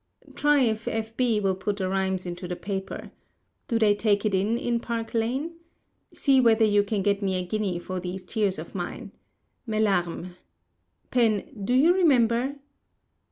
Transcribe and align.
Try 0.33 0.61
if 0.61 0.87
F. 0.87 1.15
B. 1.15 1.39
will 1.39 1.53
put 1.55 1.77
the 1.77 1.87
rhymes 1.87 2.25
into 2.25 2.47
the 2.47 2.55
paper. 2.55 3.11
Do 3.67 3.77
they 3.77 3.93
take 3.93 4.25
it 4.25 4.33
in 4.33 4.57
in 4.57 4.79
Park 4.79 5.13
Lane? 5.13 5.53
See 6.11 6.41
whether 6.41 6.65
you 6.65 6.81
can 6.81 7.03
get 7.03 7.21
me 7.21 7.35
a 7.35 7.45
guinea 7.45 7.77
for 7.77 7.99
these 7.99 8.25
tears 8.25 8.57
of 8.57 8.73
mine: 8.73 9.11
"Mes 9.67 9.77
Larmes," 9.79 10.37
Pen, 11.11 11.47
do 11.65 11.75
you 11.75 11.93
remember? 11.93 12.55